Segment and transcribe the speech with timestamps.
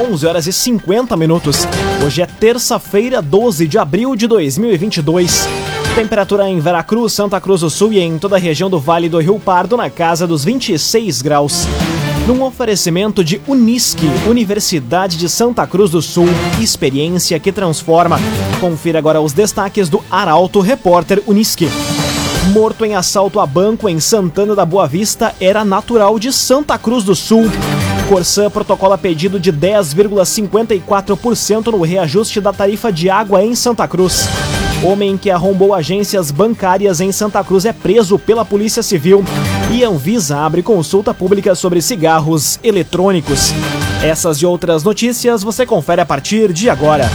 [0.00, 1.68] 11 horas e 50 minutos.
[2.02, 5.46] Hoje é terça-feira, 12 de abril de 2022.
[5.94, 9.18] Temperatura em Veracruz, Santa Cruz do Sul e em toda a região do Vale do
[9.18, 11.66] Rio Pardo na casa dos 26 graus.
[12.26, 16.28] Num oferecimento de Unisque, Universidade de Santa Cruz do Sul,
[16.58, 18.18] experiência que transforma.
[18.58, 21.68] Confira agora os destaques do Arauto Repórter Unisque.
[22.52, 27.04] Morto em assalto a banco em Santana da Boa Vista era natural de Santa Cruz
[27.04, 27.50] do Sul.
[28.10, 34.28] Corsã protocola pedido de 10,54% no reajuste da tarifa de água em Santa Cruz.
[34.82, 39.24] Homem que arrombou agências bancárias em Santa Cruz é preso pela Polícia Civil.
[39.70, 43.52] E Anvisa abre consulta pública sobre cigarros eletrônicos.
[44.02, 47.08] Essas e outras notícias você confere a partir de agora.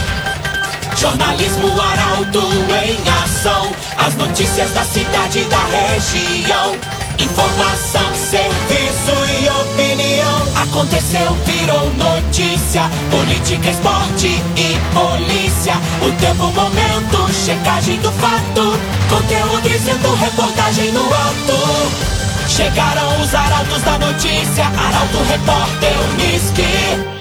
[0.96, 3.70] Jornalismo Arauto em ação.
[3.98, 6.74] As notícias da cidade e da região.
[7.18, 9.95] Informação, serviço e opinião.
[10.70, 12.82] Aconteceu, virou notícia.
[13.10, 15.74] Política, esporte e polícia.
[16.02, 18.78] O tempo, momento, checagem do fato.
[19.08, 22.48] Conteúdo dizendo, reportagem no ato.
[22.48, 24.64] Chegaram os arautos da notícia.
[24.64, 27.16] Arauto, repórter, Unisque.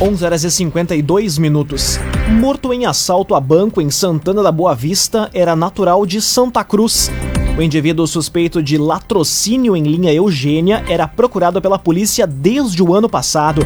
[0.00, 1.98] 11 horas e 52 minutos.
[2.28, 7.10] Morto em assalto a banco em Santana da Boa Vista era natural de Santa Cruz.
[7.56, 13.08] O indivíduo suspeito de latrocínio em linha Eugênia era procurado pela polícia desde o ano
[13.08, 13.64] passado.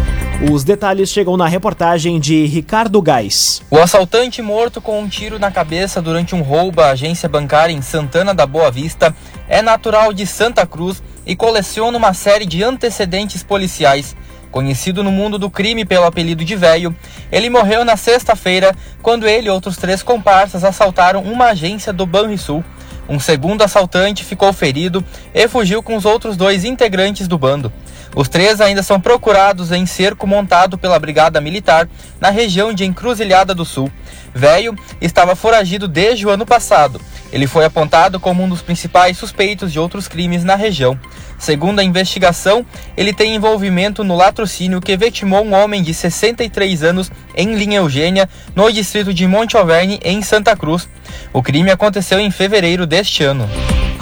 [0.52, 3.62] Os detalhes chegam na reportagem de Ricardo Gás.
[3.70, 7.80] O assaltante morto com um tiro na cabeça durante um roubo à agência bancária em
[7.80, 9.16] Santana da Boa Vista
[9.48, 14.14] é natural de Santa Cruz e coleciona uma série de antecedentes policiais.
[14.50, 16.94] Conhecido no mundo do crime pelo apelido de Velho,
[17.32, 22.62] ele morreu na sexta-feira quando ele e outros três comparsas assaltaram uma agência do Banrisul.
[23.08, 27.72] Um segundo assaltante ficou ferido e fugiu com os outros dois integrantes do bando.
[28.14, 31.88] Os três ainda são procurados em cerco montado pela Brigada Militar
[32.20, 33.90] na região de Encruzilhada do Sul.
[34.34, 37.00] Velho estava foragido desde o ano passado.
[37.32, 40.98] Ele foi apontado como um dos principais suspeitos de outros crimes na região.
[41.38, 42.66] Segundo a investigação,
[42.96, 48.28] ele tem envolvimento no latrocínio que vitimou um homem de 63 anos em Linha Eugênia,
[48.56, 50.88] no distrito de Monte Alverne, em Santa Cruz.
[51.32, 53.48] O crime aconteceu em fevereiro deste ano.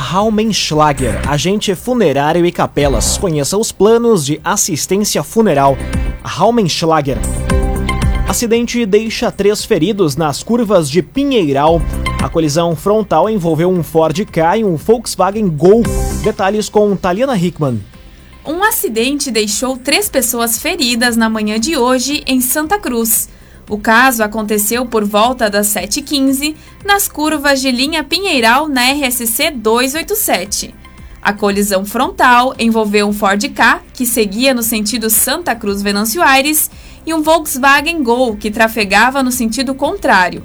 [0.09, 3.19] Raumenschlager, agente funerário e capelas.
[3.19, 5.77] Conheça os planos de assistência funeral.
[6.23, 7.19] Raumenschlager.
[8.29, 11.83] Acidente deixa três feridos nas curvas de Pinheiral.
[12.23, 15.83] A colisão frontal envolveu um Ford Ka e um Volkswagen Gol.
[16.23, 17.81] Detalhes com Taliana Hickman.
[18.47, 23.29] Um acidente deixou três pessoas feridas na manhã de hoje em Santa Cruz.
[23.69, 26.55] O caso aconteceu por volta das 7h15
[26.85, 30.73] nas curvas de linha Pinheiral na RSC 287.
[31.21, 36.71] A colisão frontal envolveu um Ford Ka, que seguia no sentido Santa Cruz-Venâncio Aires,
[37.05, 40.45] e um Volkswagen Gol, que trafegava no sentido contrário.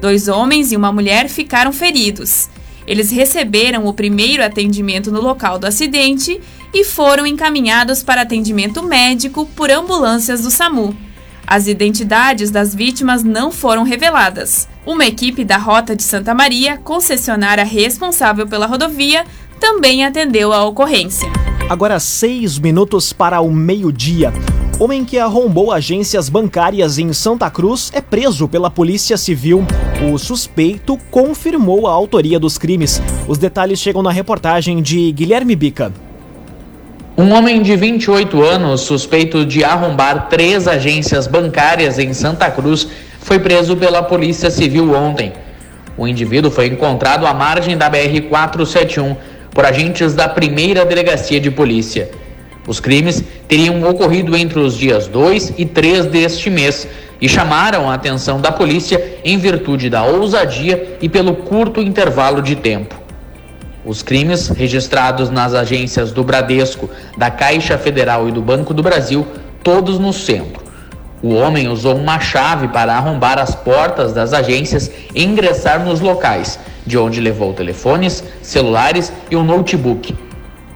[0.00, 2.48] Dois homens e uma mulher ficaram feridos.
[2.86, 6.40] Eles receberam o primeiro atendimento no local do acidente
[6.72, 11.11] e foram encaminhados para atendimento médico por ambulâncias do SAMU.
[11.46, 14.68] As identidades das vítimas não foram reveladas.
[14.86, 19.24] Uma equipe da Rota de Santa Maria, concessionária responsável pela rodovia,
[19.60, 21.30] também atendeu a ocorrência.
[21.68, 24.32] Agora seis minutos para o meio-dia.
[24.80, 29.64] Homem que arrombou agências bancárias em Santa Cruz é preso pela Polícia Civil.
[30.12, 33.00] O suspeito confirmou a autoria dos crimes.
[33.28, 35.92] Os detalhes chegam na reportagem de Guilherme Bica.
[37.14, 42.88] Um homem de 28 anos, suspeito de arrombar três agências bancárias em Santa Cruz,
[43.20, 45.30] foi preso pela Polícia Civil ontem.
[45.94, 49.14] O indivíduo foi encontrado à margem da BR-471
[49.50, 52.10] por agentes da primeira delegacia de polícia.
[52.66, 56.88] Os crimes teriam ocorrido entre os dias 2 e 3 deste mês
[57.20, 62.56] e chamaram a atenção da polícia em virtude da ousadia e pelo curto intervalo de
[62.56, 63.01] tempo.
[63.84, 66.88] Os crimes registrados nas agências do Bradesco,
[67.18, 69.26] da Caixa Federal e do Banco do Brasil,
[69.62, 70.62] todos no centro.
[71.20, 76.58] O homem usou uma chave para arrombar as portas das agências e ingressar nos locais,
[76.86, 80.14] de onde levou telefones, celulares e um notebook.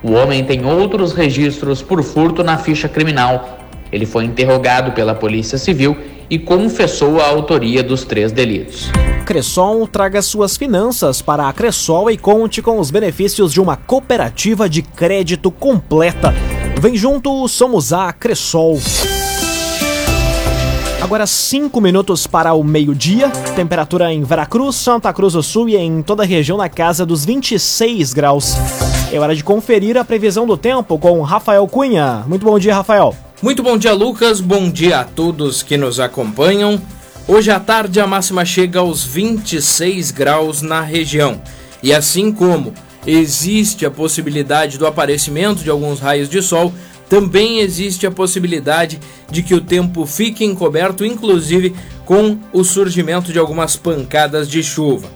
[0.02, 3.58] O homem tem outros registros por furto na ficha criminal.
[3.90, 5.96] Ele foi interrogado pela Polícia Civil
[6.28, 8.90] e confessou a autoria dos três delitos.
[9.26, 14.68] Cressol traga suas finanças para a Cressol e conte com os benefícios de uma cooperativa
[14.68, 16.32] de crédito completa.
[16.80, 18.78] Vem junto, somos a Cressol.
[21.02, 23.28] Agora 5 minutos para o meio-dia.
[23.56, 27.24] Temperatura em Veracruz, Santa Cruz do Sul e em toda a região na casa dos
[27.24, 28.54] 26 graus.
[29.10, 32.22] É hora de conferir a previsão do tempo com Rafael Cunha.
[32.28, 33.12] Muito bom dia, Rafael.
[33.42, 34.40] Muito bom dia, Lucas.
[34.40, 36.80] Bom dia a todos que nos acompanham.
[37.28, 41.42] Hoje à tarde a máxima chega aos 26 graus na região.
[41.82, 42.72] E assim como
[43.04, 46.72] existe a possibilidade do aparecimento de alguns raios de sol,
[47.08, 51.74] também existe a possibilidade de que o tempo fique encoberto, inclusive
[52.04, 55.08] com o surgimento de algumas pancadas de chuva.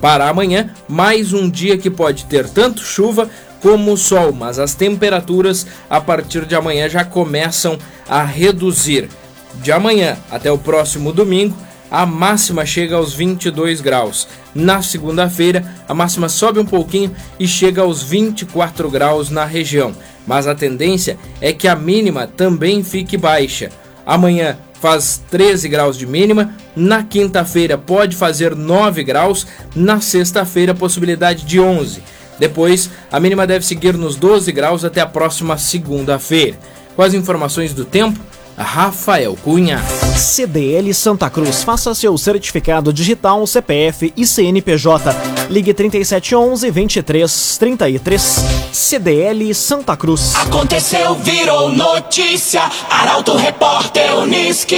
[0.00, 3.28] Para amanhã, mais um dia que pode ter tanto chuva
[3.60, 7.78] como sol, mas as temperaturas a partir de amanhã já começam
[8.08, 9.10] a reduzir.
[9.54, 11.56] De amanhã até o próximo domingo,
[11.90, 14.28] a máxima chega aos 22 graus.
[14.54, 19.94] Na segunda-feira, a máxima sobe um pouquinho e chega aos 24 graus na região,
[20.26, 23.70] mas a tendência é que a mínima também fique baixa.
[24.04, 31.44] Amanhã faz 13 graus de mínima, na quinta-feira pode fazer 9 graus, na sexta-feira possibilidade
[31.44, 32.02] de 11.
[32.38, 36.56] Depois, a mínima deve seguir nos 12 graus até a próxima segunda-feira.
[36.94, 38.18] Com as informações do tempo,
[38.58, 39.78] Rafael Cunha.
[40.16, 41.62] CDL Santa Cruz.
[41.62, 45.14] Faça seu certificado digital, CPF e CNPJ.
[45.48, 48.44] Ligue 3711 2333.
[48.72, 50.34] CDL Santa Cruz.
[50.34, 52.62] Aconteceu, virou notícia.
[52.90, 54.76] Arauto Repórter Uniski.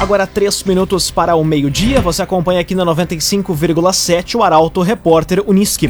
[0.00, 2.00] Agora, três minutos para o meio-dia.
[2.00, 5.88] Você acompanha aqui na 95,7 o Arauto Repórter Uniski.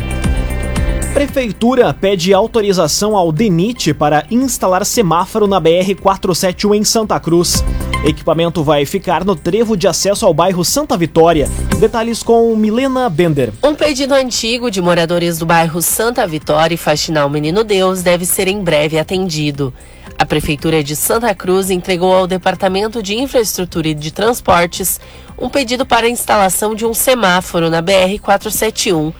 [1.12, 7.64] Prefeitura pede autorização ao DENIT para instalar semáforo na BR-471 em Santa Cruz.
[8.04, 11.50] Equipamento vai ficar no trevo de acesso ao bairro Santa Vitória.
[11.80, 13.52] Detalhes com Milena Bender.
[13.62, 18.46] Um pedido antigo de moradores do bairro Santa Vitória e Faxinal Menino Deus deve ser
[18.46, 19.74] em breve atendido.
[20.16, 25.00] A Prefeitura de Santa Cruz entregou ao Departamento de Infraestrutura e de Transportes
[25.36, 29.12] um pedido para a instalação de um semáforo na BR-471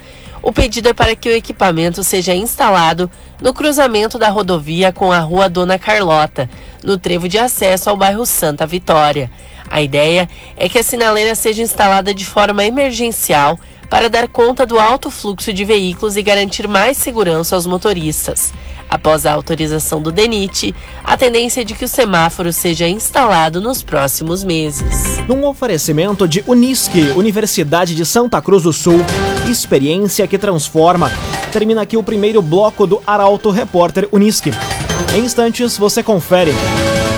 [0.42, 3.10] o pedido é para que o equipamento seja instalado
[3.40, 6.48] no cruzamento da rodovia com a Rua Dona Carlota,
[6.82, 9.30] no trevo de acesso ao bairro Santa Vitória.
[9.70, 13.58] A ideia é que a sinaleira seja instalada de forma emergencial
[13.88, 18.52] para dar conta do alto fluxo de veículos e garantir mais segurança aos motoristas.
[18.88, 23.82] Após a autorização do DENIT, a tendência é de que o semáforo seja instalado nos
[23.82, 25.20] próximos meses.
[25.28, 28.98] Num oferecimento de Unisque, Universidade de Santa Cruz do Sul,
[29.50, 31.12] experiência que transforma.
[31.52, 34.52] Termina aqui o primeiro bloco do Arauto Repórter Unisque.
[35.14, 36.52] Em instantes você confere.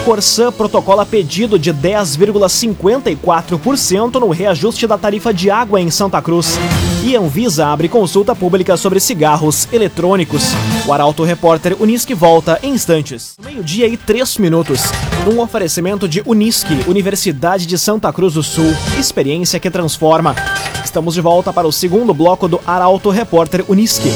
[0.05, 6.59] Corsã protocola pedido de 10,54% no reajuste da tarifa de água em Santa Cruz.
[7.05, 10.43] E Anvisa abre consulta pública sobre cigarros eletrônicos.
[10.87, 13.37] O Arauto Repórter Unisque volta em instantes.
[13.45, 14.81] Meio-dia e três minutos.
[15.33, 18.75] Um oferecimento de Unisque, Universidade de Santa Cruz do Sul.
[18.99, 20.35] Experiência que transforma.
[20.93, 24.11] Estamos de volta para o segundo bloco do Arauto Repórter Unisque.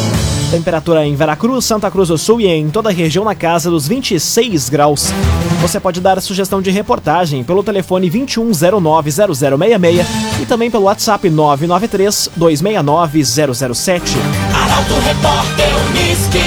[0.50, 3.88] Temperatura em Veracruz, Santa Cruz do Sul e em toda a região na casa dos
[3.88, 5.06] 26 graus.
[5.62, 10.05] Você pode dar sugestão de reportagem pelo telefone 21090066
[10.43, 14.12] e também pelo WhatsApp 993 269 007.
[14.55, 16.43] Arauto Repórter Uniski.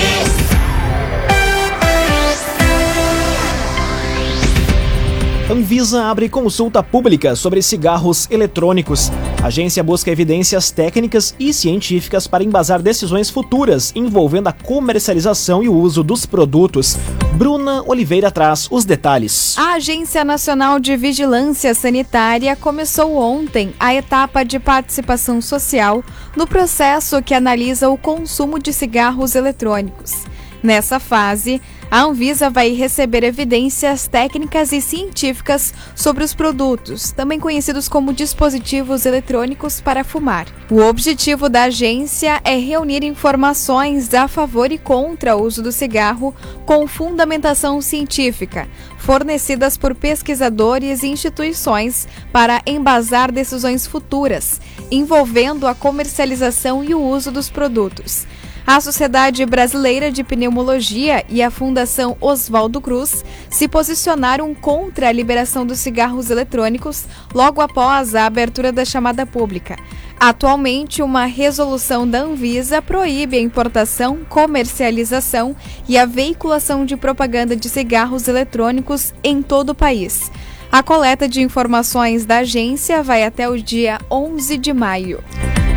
[5.51, 9.11] Anvisa abre consulta pública sobre cigarros eletrônicos.
[9.41, 15.69] A agência busca evidências técnicas e científicas para embasar decisões futuras envolvendo a comercialização e
[15.69, 16.97] o uso dos produtos.
[17.35, 19.57] Bruna Oliveira traz os detalhes.
[19.57, 26.03] A Agência Nacional de Vigilância Sanitária começou ontem a etapa de participação social
[26.35, 30.25] no processo que analisa o consumo de cigarros eletrônicos.
[30.61, 37.87] Nessa fase, a Anvisa vai receber evidências técnicas e científicas sobre os produtos, também conhecidos
[37.87, 40.47] como dispositivos eletrônicos para fumar.
[40.69, 46.35] O objetivo da agência é reunir informações a favor e contra o uso do cigarro
[46.65, 48.67] com fundamentação científica,
[48.97, 57.31] fornecidas por pesquisadores e instituições para embasar decisões futuras envolvendo a comercialização e o uso
[57.31, 58.25] dos produtos.
[58.65, 65.65] A Sociedade Brasileira de Pneumologia e a Fundação Oswaldo Cruz se posicionaram contra a liberação
[65.65, 69.75] dos cigarros eletrônicos logo após a abertura da chamada pública.
[70.19, 75.55] Atualmente, uma resolução da Anvisa proíbe a importação, comercialização
[75.87, 80.29] e a veiculação de propaganda de cigarros eletrônicos em todo o país.
[80.71, 85.23] A coleta de informações da agência vai até o dia 11 de maio.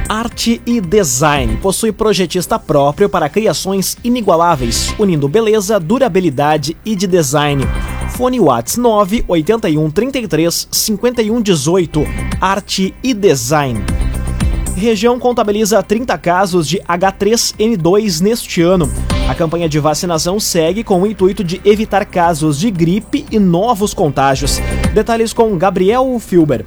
[0.09, 7.65] Arte e Design possui projetista próprio para criações inigualáveis, unindo beleza, durabilidade e de design.
[8.11, 12.05] Fone Whats 9 81 33 51 18.
[12.41, 13.81] Arte e Design.
[14.77, 18.91] Região contabiliza 30 casos de H3N2 neste ano.
[19.29, 23.95] A campanha de vacinação segue com o intuito de evitar casos de gripe e novos
[23.95, 24.59] contágios.
[24.93, 26.67] Detalhes com Gabriel Filber.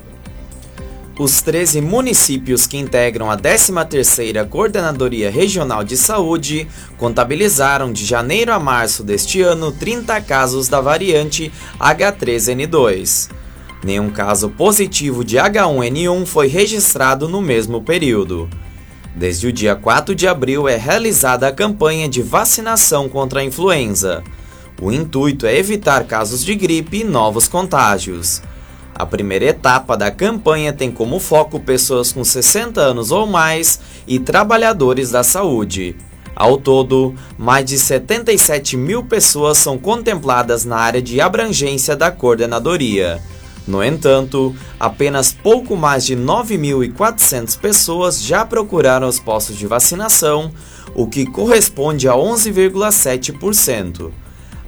[1.18, 6.68] Os 13 municípios que integram a 13ª Coordenadoria Regional de Saúde
[6.98, 13.30] contabilizaram de janeiro a março deste ano 30 casos da variante H3N2.
[13.82, 18.50] Nenhum caso positivo de H1N1 foi registrado no mesmo período.
[19.16, 24.22] Desde o dia 4 de abril é realizada a campanha de vacinação contra a influenza.
[24.82, 28.42] O intuito é evitar casos de gripe e novos contágios.
[28.98, 34.20] A primeira etapa da campanha tem como foco pessoas com 60 anos ou mais e
[34.20, 35.98] trabalhadores da saúde.
[36.34, 43.22] Ao todo, mais de 77 mil pessoas são contempladas na área de abrangência da coordenadoria.
[43.68, 50.52] No entanto, apenas pouco mais de 9.400 pessoas já procuraram os postos de vacinação,
[50.94, 54.12] o que corresponde a 11,7%.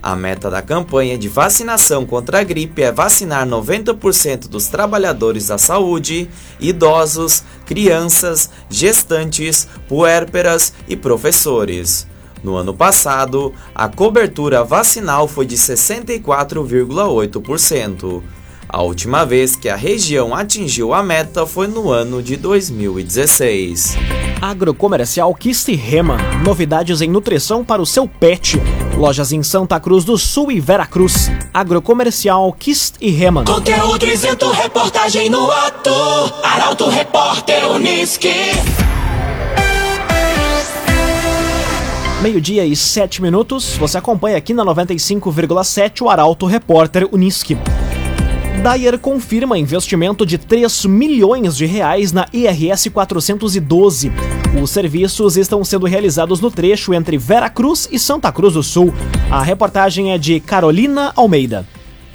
[0.08, 5.58] A meta da campanha de vacinação contra a gripe é vacinar 90% dos trabalhadores da
[5.58, 6.30] saúde,
[6.62, 12.08] idosos, crianças, gestantes, puérperas e professores.
[12.42, 18.24] No ano passado, a cobertura vacinal foi de 64,8%.
[18.70, 23.96] A última vez que a região atingiu a meta foi no ano de 2016.
[24.42, 26.18] Agrocomercial Kist Rema.
[26.44, 28.62] Novidades em nutrição para o seu pet.
[28.98, 31.32] Lojas em Santa Cruz do Sul e Veracruz.
[31.54, 33.46] Agrocomercial Kist e Rema.
[33.46, 35.90] Conteúdo isento, reportagem no ato.
[36.44, 38.34] Arauto Repórter Uniski.
[42.22, 43.78] Meio-dia e sete minutos.
[43.78, 47.58] Você acompanha aqui na 95,7 o Arauto Repórter Uniski.
[48.62, 54.12] Dyer confirma investimento de 3 milhões de reais na IRS 412.
[54.62, 58.94] Os serviços estão sendo realizados no trecho entre Vera Cruz e Santa Cruz do Sul.
[59.30, 61.68] A reportagem é de Carolina Almeida.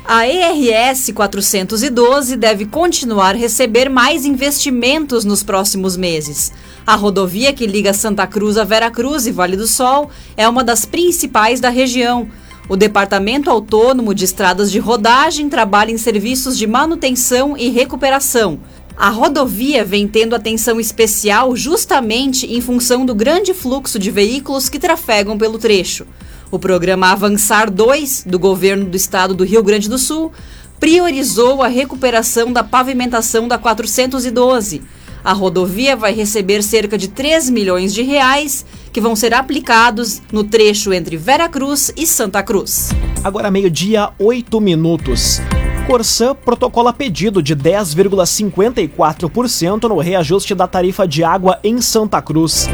[0.04, 6.52] A ERS 412 deve continuar a receber mais investimentos nos próximos meses.
[6.84, 10.64] A rodovia que liga Santa Cruz a Vera Cruz e Vale do Sol é uma
[10.64, 12.28] das principais da região.
[12.68, 18.60] O Departamento Autônomo de Estradas de Rodagem trabalha em serviços de manutenção e recuperação.
[18.96, 24.78] A rodovia vem tendo atenção especial justamente em função do grande fluxo de veículos que
[24.78, 26.06] trafegam pelo trecho.
[26.52, 30.30] O programa Avançar 2, do governo do estado do Rio Grande do Sul,
[30.78, 34.82] priorizou a recuperação da pavimentação da 412
[35.24, 40.44] a rodovia vai receber cerca de 3 milhões de reais que vão ser aplicados no
[40.44, 42.90] trecho entre Vera Cruz e Santa Cruz.
[43.22, 45.40] Agora meio-dia, 8 minutos.
[45.86, 52.68] Corsã protocola pedido de 10,54% no reajuste da tarifa de água em Santa Cruz.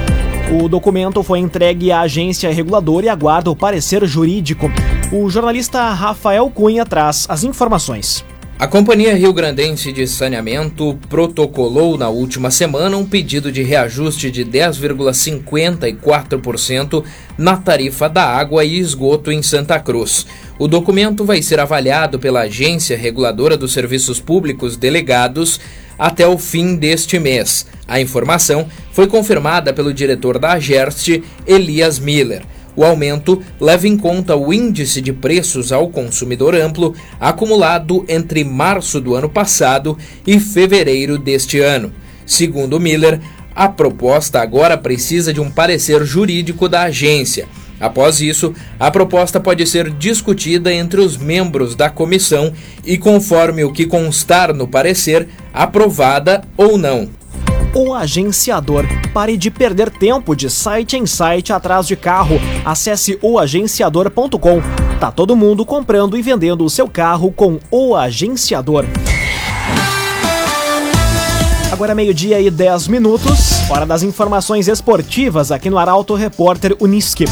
[0.50, 4.70] O documento foi entregue à agência reguladora e aguarda o parecer jurídico.
[5.12, 8.24] O jornalista Rafael Cunha traz as informações.
[8.58, 14.44] A Companhia Rio Grandense de Saneamento protocolou na última semana um pedido de reajuste de
[14.44, 17.04] 10,54%
[17.38, 20.26] na tarifa da água e esgoto em Santa Cruz.
[20.58, 25.60] O documento vai ser avaliado pela Agência Reguladora dos Serviços Públicos Delegados
[25.96, 27.64] até o fim deste mês.
[27.86, 32.42] A informação foi confirmada pelo diretor da Agerst, Elias Miller.
[32.78, 39.00] O aumento leva em conta o índice de preços ao consumidor amplo acumulado entre março
[39.00, 41.92] do ano passado e fevereiro deste ano.
[42.24, 43.20] Segundo Miller,
[43.52, 47.48] a proposta agora precisa de um parecer jurídico da agência.
[47.80, 52.52] Após isso, a proposta pode ser discutida entre os membros da comissão
[52.84, 57.17] e, conforme o que constar no parecer, aprovada ou não.
[57.74, 58.84] O agenciador.
[59.12, 62.40] Pare de perder tempo de site em site atrás de carro.
[62.64, 64.62] Acesse oagenciador.com.
[64.98, 68.84] Tá todo mundo comprando e vendendo o seu carro com o agenciador.
[71.70, 77.26] Agora meio-dia e 10 minutos, hora das informações esportivas aqui no Arauto Repórter Uniski.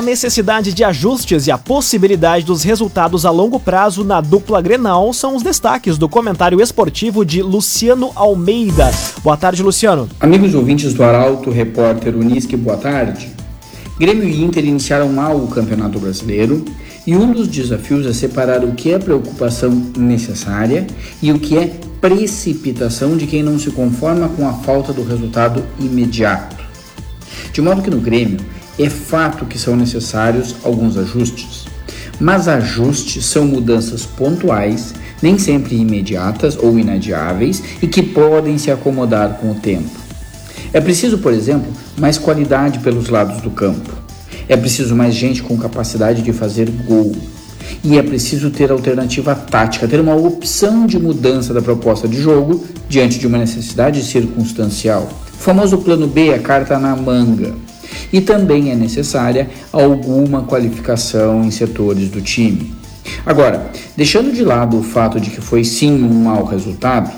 [0.00, 5.12] A necessidade de ajustes e a possibilidade dos resultados a longo prazo na dupla Grenal
[5.12, 8.90] são os destaques do comentário esportivo de Luciano Almeida.
[9.22, 10.08] Boa tarde, Luciano.
[10.18, 13.30] Amigos ouvintes do Arauto, repórter Unisque, boa tarde.
[13.98, 16.64] Grêmio e Inter iniciaram mal o Campeonato Brasileiro
[17.06, 20.86] e um dos desafios é separar o que é preocupação necessária
[21.20, 25.62] e o que é precipitação de quem não se conforma com a falta do resultado
[25.78, 26.56] imediato.
[27.52, 28.38] De modo que no Grêmio,
[28.82, 31.66] é fato que são necessários alguns ajustes,
[32.18, 39.38] mas ajustes são mudanças pontuais, nem sempre imediatas ou inadiáveis e que podem se acomodar
[39.40, 39.90] com o tempo.
[40.72, 43.90] É preciso, por exemplo, mais qualidade pelos lados do campo.
[44.48, 47.14] É preciso mais gente com capacidade de fazer gol.
[47.82, 52.64] E é preciso ter alternativa tática, ter uma opção de mudança da proposta de jogo
[52.88, 55.08] diante de uma necessidade circunstancial.
[55.32, 57.54] O famoso plano B, a carta na manga.
[58.12, 62.74] E também é necessária alguma qualificação em setores do time.
[63.24, 67.10] Agora, deixando de lado o fato de que foi sim um mau resultado,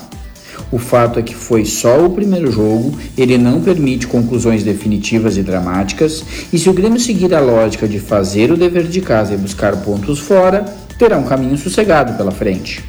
[0.71, 5.43] o fato é que foi só o primeiro jogo, ele não permite conclusões definitivas e
[5.43, 9.37] dramáticas, e se o Grêmio seguir a lógica de fazer o dever de casa e
[9.37, 10.65] buscar pontos fora,
[10.97, 12.83] terá um caminho sossegado pela frente.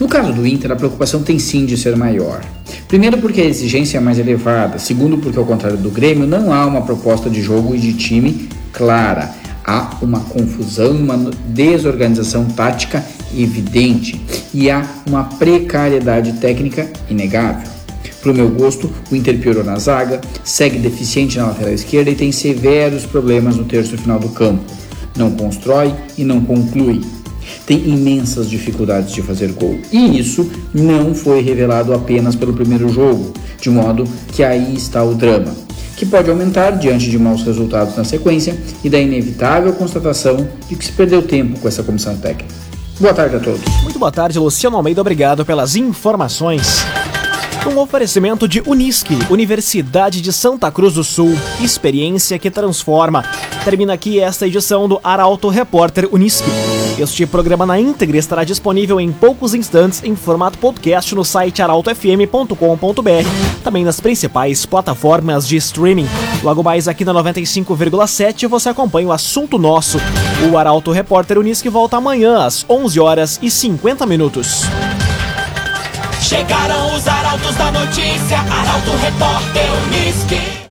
[0.00, 2.40] No caso do Inter, a preocupação tem sim de ser maior.
[2.88, 4.78] Primeiro, porque a exigência é mais elevada.
[4.78, 8.48] Segundo, porque, ao contrário do Grêmio, não há uma proposta de jogo e de time
[8.72, 9.30] clara.
[9.62, 13.04] Há uma confusão, uma desorganização tática
[13.36, 14.18] evidente
[14.54, 17.68] e há uma precariedade técnica inegável.
[18.22, 22.14] Para o meu gosto, o Inter piorou na zaga, segue deficiente na lateral esquerda e
[22.14, 24.64] tem severos problemas no terço final do campo.
[25.14, 27.02] Não constrói e não conclui.
[27.66, 29.78] Tem imensas dificuldades de fazer gol.
[29.92, 35.14] E isso não foi revelado apenas pelo primeiro jogo, de modo que aí está o
[35.14, 35.54] drama,
[35.96, 40.84] que pode aumentar diante de maus resultados na sequência e da inevitável constatação de que
[40.84, 42.54] se perdeu tempo com essa comissão técnica.
[42.98, 43.62] Boa tarde a todos.
[43.82, 45.00] Muito boa tarde, Luciano Almeida.
[45.00, 46.84] Obrigado pelas informações.
[47.66, 53.24] Um oferecimento de Unisque, Universidade de Santa Cruz do Sul, experiência que transforma.
[53.64, 56.48] Termina aqui esta edição do Arauto Repórter Unisque.
[56.98, 62.50] Este programa na íntegra estará disponível em poucos instantes em formato podcast no site arautofm.com.br,
[63.64, 66.06] também nas principais plataformas de streaming.
[66.42, 69.98] Logo mais aqui na 95,7 você acompanha o assunto nosso.
[70.50, 74.64] O Arauto Repórter Unisque volta amanhã às 11 horas e 50 minutos.
[76.20, 80.59] Chegaram os arautos da notícia, Arauto Repórter Unisque.